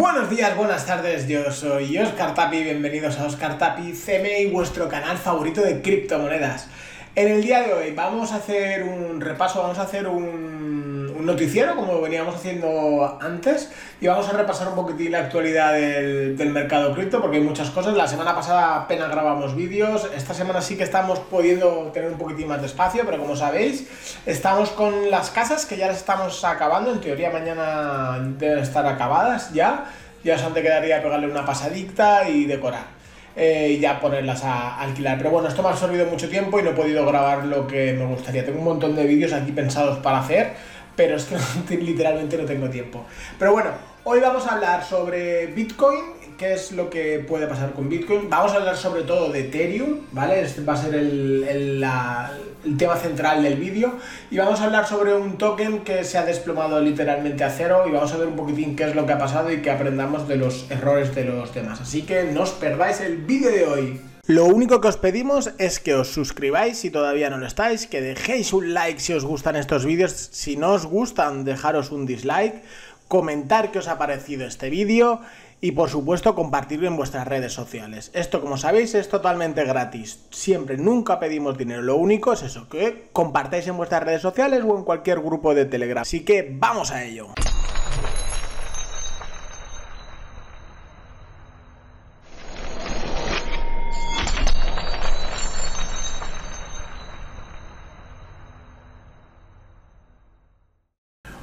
[0.00, 5.18] Buenos días, buenas tardes, yo soy Oscar Tapi, bienvenidos a Oscar Tapi CMI, vuestro canal
[5.18, 6.70] favorito de criptomonedas.
[7.14, 11.76] En el día de hoy vamos a hacer un repaso, vamos a hacer un, noticiero
[11.76, 13.70] como veníamos haciendo antes
[14.00, 17.70] y vamos a repasar un poquitín la actualidad del, del mercado cripto porque hay muchas
[17.70, 17.94] cosas.
[17.94, 22.48] La semana pasada apenas grabamos vídeos, esta semana sí que estamos pudiendo tener un poquitín
[22.48, 23.86] más de espacio, pero como sabéis,
[24.26, 29.52] estamos con las casas que ya las estamos acabando, en teoría mañana deben estar acabadas
[29.52, 29.86] ya,
[30.24, 33.00] ya solamente quedaría pegarle una pasadicta y decorar
[33.36, 35.18] eh, ya ponerlas a alquilar.
[35.18, 37.92] Pero bueno, esto me ha absorbido mucho tiempo y no he podido grabar lo que
[37.92, 38.44] me gustaría.
[38.44, 40.54] Tengo un montón de vídeos aquí pensados para hacer,
[41.00, 43.06] pero es que literalmente no tengo tiempo.
[43.38, 43.70] Pero bueno,
[44.04, 45.98] hoy vamos a hablar sobre Bitcoin,
[46.36, 48.28] qué es lo que puede pasar con Bitcoin.
[48.28, 50.42] Vamos a hablar sobre todo de Ethereum, ¿vale?
[50.42, 53.94] Este va a ser el, el, tema central del vídeo.
[54.30, 57.92] Y vamos a hablar sobre un token que se ha desplomado literalmente a cero y
[57.92, 60.36] vamos a ver un poquitín qué es lo que ha pasado y que aprendamos de
[60.36, 61.80] los errores de los demás.
[61.80, 64.09] Así que no os perdáis el vídeo de hoy.
[64.30, 68.00] Lo único que os pedimos es que os suscribáis si todavía no lo estáis, que
[68.00, 72.62] dejéis un like si os gustan estos vídeos, si no os gustan dejaros un dislike,
[73.08, 75.20] comentar qué os ha parecido este vídeo
[75.60, 78.12] y por supuesto compartirlo en vuestras redes sociales.
[78.14, 83.08] Esto como sabéis es totalmente gratis, siempre, nunca pedimos dinero, lo único es eso, que
[83.12, 86.02] compartáis en vuestras redes sociales o en cualquier grupo de Telegram.
[86.02, 87.34] Así que vamos a ello.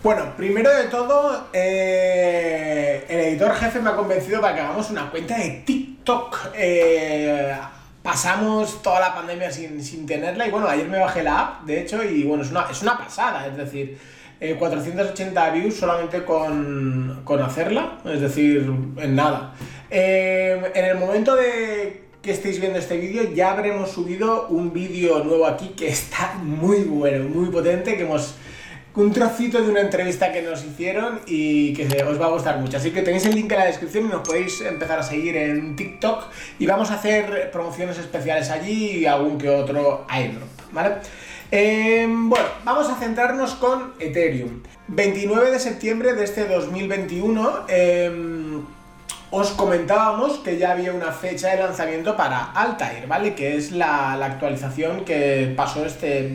[0.07, 5.11] Bueno, primero de todo, eh, el editor jefe me ha convencido para que hagamos una
[5.11, 6.51] cuenta de TikTok.
[6.55, 7.53] Eh,
[8.01, 11.81] pasamos toda la pandemia sin, sin, tenerla y bueno, ayer me bajé la app, de
[11.81, 13.97] hecho, y bueno, es una, es una pasada, es decir,
[14.39, 18.65] eh, 480 views solamente con, con, hacerla, es decir,
[18.95, 19.55] en nada.
[19.89, 25.21] Eh, en el momento de que estéis viendo este vídeo ya habremos subido un vídeo
[25.25, 28.35] nuevo aquí que está muy bueno, muy potente, que hemos
[28.97, 32.77] un trocito de una entrevista que nos hicieron y que os va a gustar mucho.
[32.77, 35.75] Así que tenéis el link en la descripción y nos podéis empezar a seguir en
[35.75, 36.23] TikTok
[36.57, 40.95] y vamos a hacer promociones especiales allí y algún que otro airdrop, ¿vale?
[41.51, 44.63] Eh, bueno, vamos a centrarnos con Ethereum.
[44.87, 48.61] 29 de septiembre de este 2021 eh,
[49.29, 53.35] os comentábamos que ya había una fecha de lanzamiento para Altair, ¿vale?
[53.35, 56.31] Que es la actualización que pasó este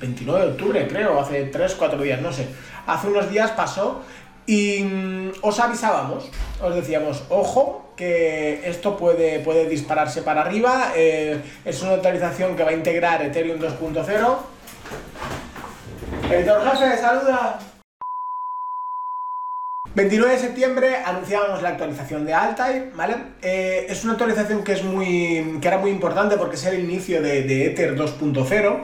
[0.00, 2.48] 29 de octubre, creo, hace 3, 4 días, no sé.
[2.86, 4.02] Hace unos días pasó
[4.46, 6.30] y mm, os avisábamos,
[6.62, 12.64] os decíamos, ojo, que esto puede, puede dispararse para arriba, eh, es una actualización que
[12.64, 14.36] va a integrar Ethereum 2.0.
[16.30, 17.58] Editor jefe, saluda.
[19.94, 23.14] 29 de septiembre anunciábamos la actualización de Altair, ¿vale?
[23.42, 27.22] Eh, es una actualización que, es muy, que era muy importante porque es el inicio
[27.22, 28.80] de, de Ether 2.0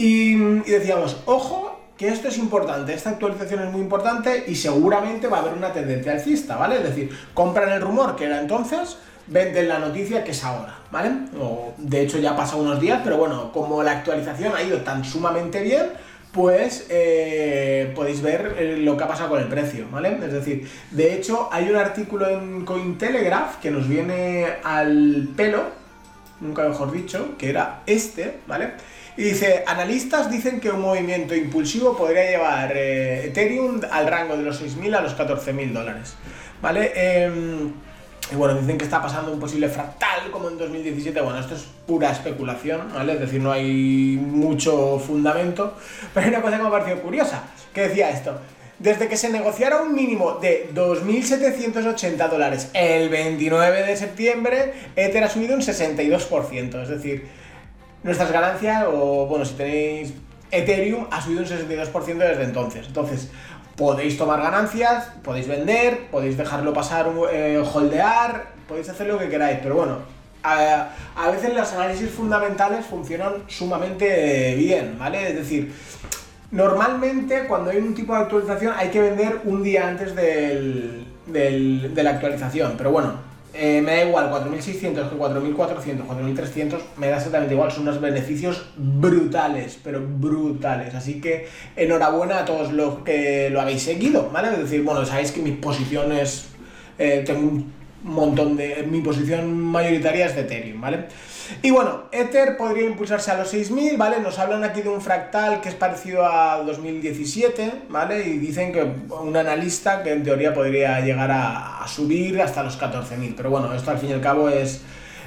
[0.00, 0.34] y,
[0.70, 5.40] decíamos, ojo, que esto es importante, esta actualización es muy importante y seguramente va a
[5.40, 6.76] haber una tendencia alcista, ¿vale?
[6.76, 8.96] Es decir, compran el rumor que era entonces,
[9.26, 11.10] venden la noticia que es ahora, ¿vale?
[11.38, 14.78] O, de hecho ya ha pasado unos días, pero bueno, como la actualización ha ido
[14.80, 15.88] tan sumamente bien,
[16.32, 20.18] pues eh, podéis ver eh, lo que ha pasado con el precio, ¿vale?
[20.24, 25.64] Es decir, de hecho hay un artículo en Cointelegraph que nos viene al pelo,
[26.40, 28.72] nunca mejor dicho, que era este, ¿vale?
[29.16, 34.44] Y dice, analistas dicen que un movimiento impulsivo podría llevar eh, Ethereum al rango de
[34.44, 36.14] los 6.000 a los 14.000 dólares.
[36.62, 36.92] ¿Vale?
[36.94, 37.70] Eh,
[38.32, 41.20] y bueno, dicen que está pasando un posible fractal como en 2017.
[41.20, 43.14] Bueno, esto es pura especulación, ¿vale?
[43.14, 45.74] Es decir, no hay mucho fundamento.
[46.14, 47.42] Pero hay una cosa que me ha parecido curiosa,
[47.74, 48.38] que decía esto.
[48.78, 55.28] Desde que se negociara un mínimo de 2.780 dólares el 29 de septiembre, Ether ha
[55.28, 56.82] subido un 62%.
[56.82, 57.26] Es decir,
[58.02, 60.14] nuestras ganancias, o bueno, si tenéis
[60.50, 62.86] Ethereum, ha subido un 62% desde entonces.
[62.86, 63.30] Entonces,
[63.76, 69.58] podéis tomar ganancias, podéis vender, podéis dejarlo pasar, eh, holdear, podéis hacer lo que queráis,
[69.62, 69.98] pero bueno,
[70.42, 75.28] a, a, veces los análisis fundamentales funcionan sumamente bien, ¿vale?
[75.28, 75.72] Es decir,
[76.50, 81.94] normalmente cuando hay un tipo de actualización hay que vender un día antes del, del,
[81.94, 87.16] de la actualización, pero bueno, eh, me da igual 4.600 que 4.400, 4.300, me da
[87.16, 90.94] exactamente igual, son unos beneficios brutales, pero brutales.
[90.94, 94.50] Así que enhorabuena a todos los que lo habéis seguido, ¿vale?
[94.52, 96.46] Es decir, bueno, sabéis que mis posiciones,
[96.98, 98.86] eh, tengo un montón de...
[98.88, 101.06] Mi posición mayoritaria es de Ethereum, ¿vale?
[101.62, 104.20] Y bueno, Ether podría impulsarse a los 6000, ¿vale?
[104.20, 108.26] Nos hablan aquí de un fractal que es parecido a 2017, ¿vale?
[108.26, 113.34] Y dicen que un analista que en teoría podría llegar a, subir hasta los 14000.
[113.34, 114.82] Pero bueno, esto al fin y al cabo es,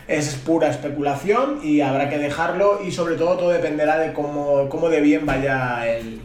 [0.08, 4.90] es pura especulación y habrá que dejarlo y sobre todo todo dependerá de cómo, cómo
[4.90, 6.22] de bien vaya el,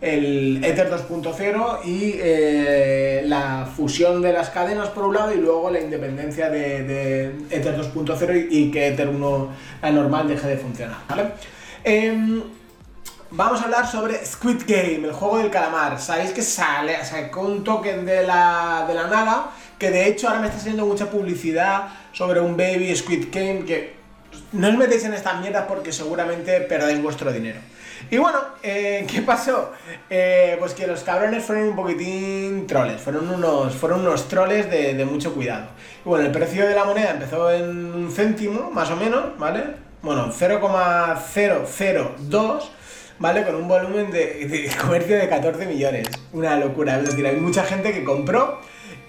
[0.00, 5.70] el Ether 2.0 y eh, la fusión de las cadenas por un lado y luego
[5.70, 9.48] la independencia de, Ether 2.0 y, que Ether 1,
[9.82, 10.98] la normal, deje de funcionar.
[11.82, 12.42] Em,
[13.30, 16.00] vamos a hablar sobre Squid Game, el juego del calamar.
[16.00, 20.40] Sabéis que sale, sacó un token de la, de la nada, que de hecho ahora
[20.40, 23.97] me está saliendo mucha publicidad sobre un baby Squid Game que
[24.52, 27.60] no os metéis en estas mierdas porque seguramente perdéis vuestro dinero.
[28.10, 29.72] Y bueno, eh, ¿qué pasó?
[30.08, 35.04] Eh, pues que los cabrones fueron un poquitín troles, fueron unos, fueron unos troles de,
[35.04, 35.66] mucho cuidado.
[36.04, 39.64] Y bueno, el precio de la moneda empezó en un céntimo, más o menos, ¿vale?
[40.00, 42.70] Bueno, 0,002,
[43.18, 43.44] ¿vale?
[43.44, 46.08] Con un volumen de, de comercio de 14 millones.
[46.32, 48.58] Una locura, es decir, hay mucha gente que compró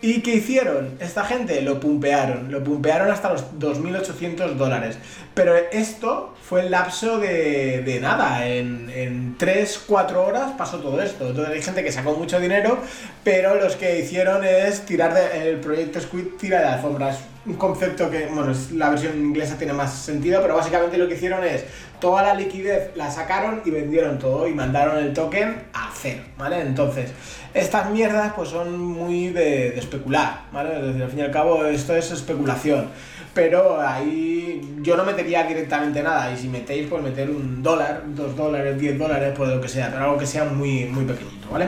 [0.01, 0.98] ¿Y qué hicieron?
[1.01, 4.98] Esta gente lo pumpearon, lo pumpearon hasta los 2.800 dólares.
[5.34, 11.28] Pero esto fue el lapso de, nada, en, en 3-4 horas pasó todo esto.
[11.28, 12.80] Entonces hay gente que sacó mucho dinero,
[13.25, 17.19] pero los que hicieron es tirar de, el proyecto Squid tira de alfombras.
[17.50, 21.44] Un concepto que, bueno, la versión inglesa tiene más sentido, pero básicamente lo que hicieron
[21.44, 21.66] es
[22.00, 26.62] toda la liquidez la sacaron y vendieron todo y mandaron el token a cero, ¿vale?
[26.62, 27.12] Entonces,
[27.56, 30.75] estas mierdas pues son muy de, especular, ¿vale?
[30.75, 32.88] al fin y al cabo esto es especulación.
[33.34, 36.31] Pero ahí yo no metería directamente nada.
[36.31, 39.90] Y si metéis, pues meter un dólar, dos dólares, diez dólares, pues lo que sea.
[39.92, 41.68] Pero algo que sea muy, muy pequeñito, ¿vale?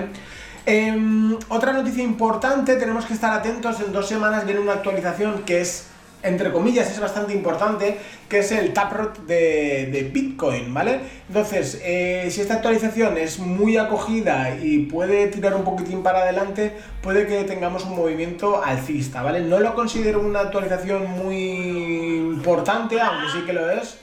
[0.66, 3.80] Em, otra noticia importante, tenemos que estar atentos.
[3.82, 5.92] En dos semanas viene una actualización que es
[6.24, 7.98] entre comillas, es bastante importante,
[8.30, 11.00] que es el taproot de, Bitcoin, ¿vale?
[11.28, 16.74] Entonces, eh, si esta actualización es muy acogida y puede tirar un poquitín para adelante,
[17.02, 19.42] puede que tengamos un movimiento alcista, ¿vale?
[19.42, 23.98] No lo considero una actualización muy importante, aunque sí que lo es.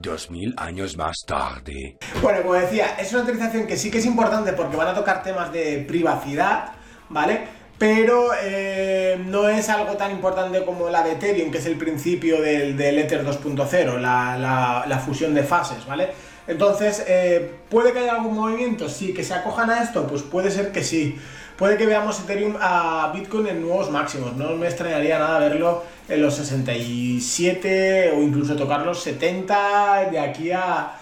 [0.00, 1.98] Dos mil años más tarde.
[2.22, 5.22] Bueno, como decía, es una actualización que sí que es importante porque van a tocar
[5.22, 6.72] temas de privacidad,
[7.10, 7.60] ¿vale?
[7.80, 12.42] pero eh, no es algo tan importante como la de Ethereum, que es el principio
[12.42, 16.10] del, del Ether 2.0, la, la, fusión de fases, ¿vale?
[16.50, 18.88] Entonces, eh, ¿puede que haya algún movimiento?
[18.88, 21.16] Sí, que se acojan a esto, pues puede ser que sí.
[21.56, 26.22] Puede que veamos Ethereum a Bitcoin en nuevos máximos, no me extrañaría nada verlo en
[26.22, 30.96] los 67 o incluso tocar los 70 de aquí a,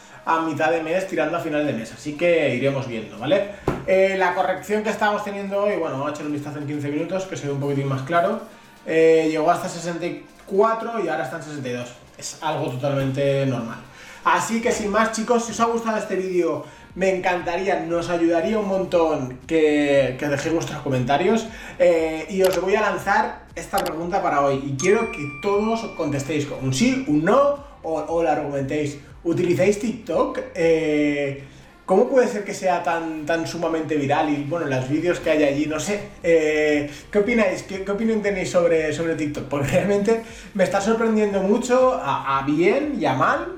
[0.46, 1.94] mitad de mes, tirando a final de mes.
[1.94, 3.52] Así que iremos viendo, ¿vale?
[3.86, 6.88] Eh, la corrección que estábamos teniendo hoy, bueno, vamos a echar un vistazo en 15
[6.90, 8.42] minutos, que se ve un poquitín más claro.
[8.84, 11.88] Eh, llegó hasta 64 y ahora está en 62.
[12.18, 13.78] Es algo totalmente normal.
[14.24, 18.58] Así que sin más, chicos, si os ha gustado este vídeo, me encantaría, nos ayudaría
[18.58, 21.46] un montón que, que dejéis vuestros comentarios.
[21.78, 24.62] Eh, y os voy a lanzar esta pregunta para hoy.
[24.66, 28.98] Y quiero que todos contestéis con un sí, un no, o, la argumentéis.
[29.24, 30.38] ¿Utilizáis TikTok?
[30.54, 31.44] Eh,
[31.88, 34.28] ¿Cómo puede ser que sea tan, tan sumamente viral?
[34.28, 36.00] Y bueno, los vídeos que hay allí, no sé.
[36.22, 37.62] Eh, ¿Qué opináis?
[37.62, 39.44] ¿Qué, opinión tenéis sobre, sobre TikTok?
[39.44, 40.22] Porque realmente
[40.52, 43.54] me está sorprendiendo mucho, a, bien y a mal,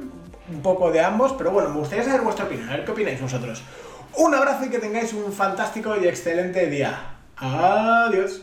[0.50, 3.20] un poco de ambos, pero bueno, me gustaría saber vuestra opinión, a ver qué opináis
[3.20, 3.62] vosotros.
[4.17, 7.15] Un abrazo y que tengáis un fantástico y excelente día.
[7.36, 8.43] Adiós.